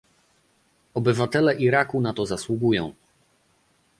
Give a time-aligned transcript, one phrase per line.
[0.93, 2.93] Obywatele Iraku na to zasługują